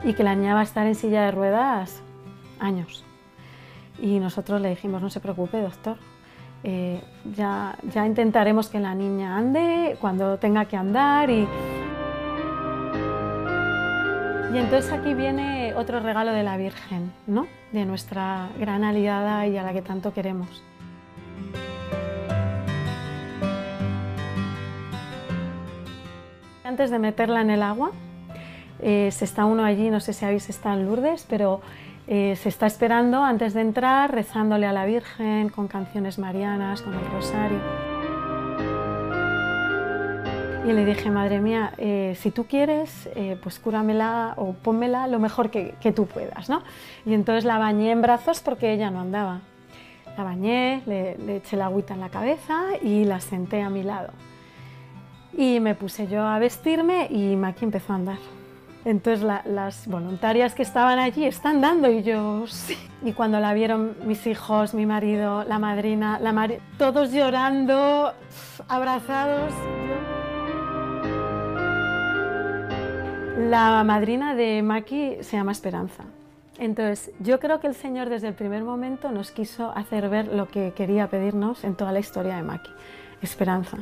Y 0.04 0.14
que 0.14 0.24
la 0.24 0.36
niña 0.36 0.54
va 0.54 0.62
a 0.62 0.64
estar 0.64 0.86
en 0.86 0.96
silla 0.96 1.26
de 1.26 1.32
ruedas 1.32 2.02
años. 2.60 3.04
Y 4.00 4.20
nosotros 4.20 4.62
le 4.62 4.70
dijimos, 4.70 5.02
no 5.02 5.10
se 5.10 5.20
preocupe, 5.20 5.62
doctor, 5.62 5.98
eh, 6.64 7.02
ya, 7.36 7.78
ya 7.92 8.06
intentaremos 8.06 8.70
que 8.70 8.80
la 8.80 8.94
niña 8.96 9.38
ande 9.38 9.98
cuando 10.00 10.38
tenga 10.38 10.66
que 10.66 10.78
andar. 10.78 11.30
Y... 11.30 11.48
y 14.54 14.58
entonces 14.58 14.92
aquí 14.92 15.14
viene 15.14 15.74
otro 15.76 16.00
regalo 16.00 16.32
de 16.32 16.44
la 16.44 16.58
Virgen, 16.58 17.12
¿no? 17.26 17.48
de 17.72 17.86
nuestra 17.86 18.50
gran 18.60 18.84
aliada 18.84 19.46
y 19.48 19.58
a 19.58 19.64
la 19.64 19.74
que 19.74 19.82
tanto 19.82 20.14
queremos. 20.14 20.64
Antes 26.64 26.92
de 26.92 27.00
meterla 27.00 27.42
en 27.42 27.50
el 27.50 27.64
agua, 27.64 27.92
eh, 28.80 29.10
se 29.12 29.26
está 29.26 29.46
uno 29.46 29.64
allí, 29.64 29.90
no 29.90 30.00
sé 30.00 30.14
si 30.14 30.26
habéis 30.26 30.50
estado 30.50 30.80
en 30.80 30.86
Lourdes, 30.86 31.26
pero 31.28 31.62
eh, 32.08 32.36
se 32.36 32.50
está 32.50 32.68
esperando 32.68 33.24
antes 33.24 33.54
de 33.54 33.62
entrar, 33.62 34.14
rezándole 34.14 34.66
a 34.66 34.74
la 34.74 34.86
Virgen 34.86 35.50
con 35.50 35.68
canciones 35.68 36.20
marianas, 36.20 36.82
con 36.82 36.94
el 36.94 37.06
rosario. 37.12 37.60
Y 40.66 40.74
le 40.74 40.84
dije, 40.84 41.10
madre 41.10 41.40
mía, 41.40 41.72
eh, 41.78 42.14
si 42.20 42.30
tú 42.30 42.46
quieres, 42.46 43.10
pues 43.42 43.58
cúramela 43.58 44.34
o 44.36 44.52
pónmela 44.52 45.08
lo 45.08 45.18
mejor 45.18 45.50
que, 45.50 45.94
tú 45.96 46.08
puedas. 46.08 46.50
¿no? 46.50 46.62
Y 47.06 47.14
entonces 47.14 47.46
la 47.46 47.58
bañé 47.58 47.92
en 47.92 48.02
brazos 48.02 48.42
porque 48.42 48.74
ella 48.74 48.92
no 48.92 49.00
andaba. 49.00 49.40
La 50.18 50.24
bañé, 50.26 50.82
le, 50.86 51.18
le 51.20 51.38
eché 51.38 51.56
la 51.56 51.68
agüita 51.68 51.94
en 51.94 52.02
la 52.02 52.10
cabeza 52.10 52.64
y 52.82 53.06
la 53.06 53.22
senté 53.22 53.62
a 53.62 53.70
mi 53.70 53.84
lado. 53.84 54.10
Y 55.38 55.62
me 55.62 55.74
puse 55.74 56.08
yo 56.08 56.26
a 56.26 56.38
vestirme 56.38 57.08
y 57.10 57.38
Maki 57.38 57.64
empezó 57.64 57.94
a 57.94 57.96
andar. 57.96 58.37
Entonces 58.88 59.22
las 59.22 59.86
voluntarias 59.86 60.56
que 60.56 60.64
estaban 60.64 60.98
allí 60.98 61.26
están 61.26 61.60
dando 61.60 61.92
y 61.92 62.04
yo 62.04 62.48
sí. 62.48 62.78
Y 63.04 63.12
cuando 63.12 63.38
la 63.42 63.54
vieron 63.54 63.98
mis 64.06 64.26
hijos, 64.28 64.74
mi 64.74 64.86
marido, 64.86 65.44
la 65.44 65.60
madrina, 65.60 66.20
la 66.22 66.50
todos 66.78 67.12
llorando, 67.12 68.14
abrazados. 68.70 69.52
La 73.38 73.84
madrina 73.84 74.36
de 74.36 74.64
Maki 74.64 75.18
se 75.20 75.36
llama 75.36 75.52
Esperanza. 75.52 76.06
Entonces, 76.58 77.12
yo 77.20 77.42
creo 77.42 77.60
que 77.60 77.68
el 77.68 77.76
Señor 77.76 78.08
desde 78.08 78.30
el 78.30 78.36
primer 78.36 78.64
momento 78.64 79.12
nos 79.12 79.32
quiso 79.32 79.70
hacer 79.76 80.08
ver 80.08 80.30
lo 80.30 80.48
que 80.48 80.72
quería 80.72 81.10
pedirnos 81.10 81.66
en 81.66 81.76
toda 81.76 81.92
la 81.92 82.00
historia 82.00 82.38
de 82.38 82.44
Maki. 82.44 82.72
Esperanza, 83.22 83.80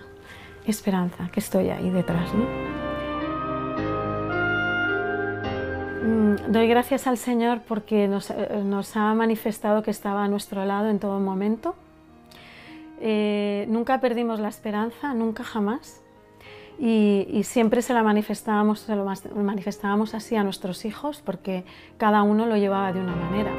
esperanza, 0.65 1.29
que 1.31 1.41
estoy 1.41 1.69
ahí 1.69 1.91
detrás, 1.91 2.33
¿no? 2.33 2.84
Doy 6.47 6.67
gracias 6.67 7.07
al 7.07 7.17
Señor 7.17 7.61
porque 7.67 8.05
eh, 8.05 8.63
nos, 8.63 8.95
ha 8.95 9.13
manifestado 9.13 9.83
que 9.83 9.91
estaba 9.91 10.23
a 10.23 10.27
nuestro 10.27 10.65
lado 10.65 10.89
en 10.89 10.99
todo 10.99 11.19
momento. 11.19 11.75
Eh, 13.01 13.65
nunca 13.69 13.99
perdimos 13.99 14.39
la 14.39 14.49
esperanza, 14.49 15.13
nunca 15.13 15.43
jamás. 15.43 16.01
Y, 16.77 17.41
siempre 17.43 17.81
se 17.81 17.93
la 17.93 18.03
manifestábamos, 18.03 18.81
se 18.81 18.95
lo 18.95 19.05
manifestábamos 19.35 20.13
así 20.13 20.35
a 20.35 20.43
nuestros 20.43 20.83
hijos 20.83 21.21
porque 21.23 21.63
cada 21.97 22.21
uno 22.23 22.45
lo 22.45 22.57
llevaba 22.57 22.91
de 22.91 22.99
una 22.99 23.15
manera. 23.15 23.51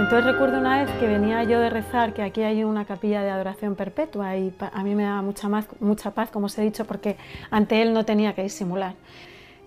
Entonces 0.00 0.32
recuerdo 0.32 0.58
una 0.58 0.82
vez 0.82 0.90
que 0.98 1.06
venía 1.06 1.44
yo 1.44 1.60
de 1.60 1.68
rezar 1.68 2.14
que 2.14 2.22
aquí 2.22 2.42
hay 2.42 2.64
una 2.64 2.86
capilla 2.86 3.22
de 3.22 3.28
adoración 3.28 3.76
perpetua 3.76 4.34
y 4.38 4.50
a 4.72 4.82
mí 4.82 4.94
me 4.94 5.02
daba 5.02 5.20
mucha, 5.20 5.46
mucha 5.78 6.12
paz, 6.12 6.30
como 6.30 6.46
os 6.46 6.56
he 6.58 6.62
dicho, 6.62 6.86
porque 6.86 7.16
ante 7.50 7.82
él 7.82 7.92
no 7.92 8.06
tenía 8.06 8.32
que 8.34 8.42
disimular. 8.42 8.94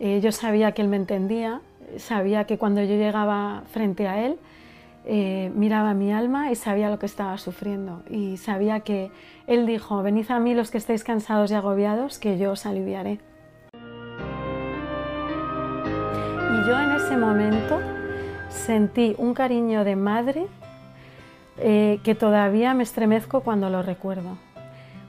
Eh, 0.06 0.20
yo 0.20 0.34
sabía 0.34 0.74
que 0.74 0.82
él 0.82 0.90
me 0.90 0.98
entendía, 0.98 1.62
sabía 1.96 2.44
que 2.44 2.58
cuando 2.58 2.82
yo 2.82 2.96
llegaba 2.96 3.64
frente 3.72 4.06
a 4.06 4.20
Él, 4.26 4.38
eh, 5.06 5.50
miraba 5.56 5.94
mi 5.94 6.12
alma 6.12 6.52
y 6.52 6.56
sabía 6.56 6.90
lo 6.90 7.00
que 7.00 7.06
estaba 7.06 7.38
sufriendo. 7.38 8.04
Y 8.10 8.36
sabía 8.36 8.82
que 8.82 9.12
Él 9.48 9.66
dijo, 9.66 10.04
venid 10.04 10.30
a 10.30 10.40
mí 10.40 10.56
los 10.56 10.72
que 10.72 10.78
estáis 10.78 11.06
cansados 11.06 11.52
y 11.52 11.54
agobiados, 11.54 12.20
que 12.20 12.38
yo 12.38 12.52
os 12.52 12.66
aliviaré. 12.66 13.22
Y 16.52 16.68
yo 16.68 16.78
en 16.78 16.92
ese 16.98 17.16
momento 17.16 17.80
sentí 18.50 19.16
un 19.18 19.34
cariño 19.34 19.86
de 19.86 19.96
madre 19.96 20.48
eh, 21.60 22.02
que 22.04 22.14
todavía 22.14 22.74
me 22.74 22.84
estremezco 22.84 23.40
cuando 23.40 23.70
lo 23.70 23.82
recuerdo. 23.82 24.38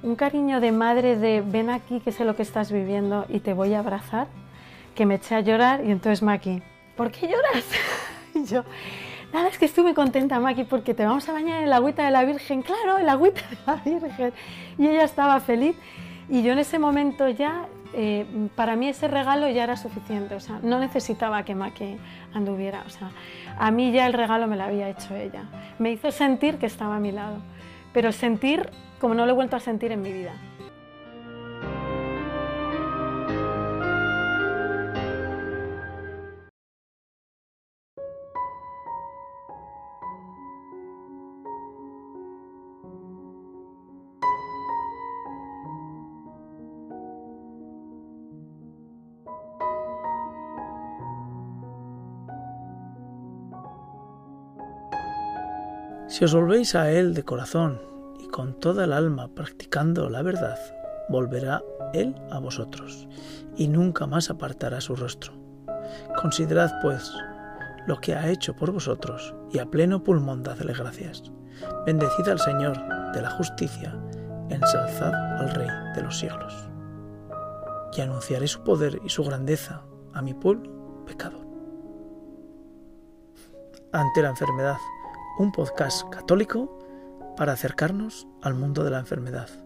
Un 0.04 0.14
cariño 0.14 0.60
de 0.60 0.70
madre 0.70 1.16
de 1.16 1.40
ven 1.44 1.68
aquí 1.68 1.98
que 1.98 2.12
sé 2.12 2.24
lo 2.24 2.36
que 2.36 2.42
estás 2.42 2.70
viviendo 2.70 3.24
y 3.28 3.40
te 3.40 3.54
voy 3.54 3.74
a 3.74 3.80
abrazar, 3.80 4.28
que 4.94 5.06
me 5.06 5.16
eché 5.16 5.34
a 5.34 5.40
llorar 5.40 5.84
y 5.84 5.90
entonces 5.90 6.22
Maki, 6.22 6.62
¿por 6.96 7.10
qué 7.10 7.26
lloras? 7.26 7.64
y 8.34 8.44
yo, 8.44 8.64
nada, 9.32 9.48
es 9.48 9.58
que 9.58 9.82
muy 9.82 9.94
contenta 9.94 10.40
Maki 10.40 10.64
porque 10.64 10.94
te 10.94 11.04
vamos 11.04 11.28
a 11.28 11.32
bañar 11.32 11.62
en 11.62 11.70
la 11.70 11.76
agüita 11.76 12.04
de 12.04 12.10
la 12.10 12.24
Virgen, 12.24 12.62
claro, 12.62 12.98
en 12.98 13.06
la 13.06 13.12
agüita 13.12 13.40
de 13.50 13.56
la 13.66 13.74
Virgen. 13.76 14.32
Y 14.78 14.86
ella 14.86 15.04
estaba 15.04 15.40
feliz 15.40 15.76
y 16.28 16.42
yo 16.42 16.52
en 16.52 16.58
ese 16.58 16.78
momento 16.78 17.28
ya 17.28 17.66
eh, 17.92 18.26
para 18.56 18.74
mí 18.74 18.88
ese 18.88 19.06
regalo 19.06 19.48
ya 19.48 19.62
era 19.62 19.76
suficiente, 19.76 20.34
o 20.34 20.40
sea, 20.40 20.58
no 20.62 20.80
necesitaba 20.80 21.44
que 21.44 21.54
Maki 21.54 21.96
anduviera, 22.32 22.82
o 22.86 22.90
sea, 22.90 23.10
a 23.56 23.70
mí 23.70 23.92
ya 23.92 24.06
el 24.06 24.12
regalo 24.12 24.48
me 24.48 24.56
lo 24.56 24.64
había 24.64 24.88
hecho 24.88 25.14
ella. 25.14 25.44
Me 25.78 25.92
hizo 25.92 26.10
sentir 26.10 26.58
que 26.58 26.66
estaba 26.66 26.96
a 26.96 27.00
mi 27.00 27.12
lado, 27.12 27.36
pero 27.92 28.10
sentir 28.10 28.68
como 29.00 29.14
no 29.14 29.26
lo 29.26 29.32
he 29.32 29.34
vuelto 29.34 29.56
a 29.56 29.60
sentir 29.60 29.92
en 29.92 30.02
mi 30.02 30.12
vida. 30.12 30.32
Si 56.14 56.24
os 56.24 56.32
volvéis 56.32 56.76
a 56.76 56.92
Él 56.92 57.12
de 57.12 57.24
corazón 57.24 57.82
y 58.20 58.28
con 58.28 58.54
toda 58.60 58.84
el 58.84 58.92
alma 58.92 59.34
practicando 59.34 60.08
la 60.08 60.22
verdad, 60.22 60.56
volverá 61.08 61.60
Él 61.92 62.14
a 62.30 62.38
vosotros 62.38 63.08
y 63.56 63.66
nunca 63.66 64.06
más 64.06 64.30
apartará 64.30 64.80
su 64.80 64.94
rostro. 64.94 65.32
Considerad, 66.22 66.70
pues, 66.82 67.12
lo 67.88 68.00
que 68.00 68.14
ha 68.14 68.28
hecho 68.28 68.54
por 68.54 68.70
vosotros 68.70 69.34
y 69.50 69.58
a 69.58 69.66
pleno 69.66 70.04
pulmón 70.04 70.44
dadle 70.44 70.72
gracias. 70.72 71.32
Bendecid 71.84 72.28
al 72.28 72.38
Señor 72.38 72.78
de 73.12 73.20
la 73.20 73.30
justicia, 73.30 73.92
ensalzad 74.50 75.12
al 75.40 75.50
Rey 75.50 75.68
de 75.96 76.02
los 76.02 76.16
siglos. 76.16 76.54
Y 77.92 78.02
anunciaré 78.02 78.46
su 78.46 78.62
poder 78.62 79.00
y 79.04 79.08
su 79.08 79.24
grandeza 79.24 79.82
a 80.12 80.22
mi 80.22 80.32
pueblo 80.32 81.04
pecador. 81.06 81.44
Ante 83.90 84.22
la 84.22 84.28
enfermedad, 84.28 84.76
un 85.38 85.52
podcast 85.52 86.08
católico 86.10 86.78
para 87.36 87.52
acercarnos 87.52 88.28
al 88.42 88.54
mundo 88.54 88.84
de 88.84 88.90
la 88.90 89.00
enfermedad. 89.00 89.63